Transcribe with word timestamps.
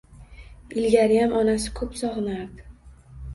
Ilgariyam 0.83 1.35
onasini 1.41 1.75
ko‘p 1.81 2.01
sog‘inardi 2.01 2.67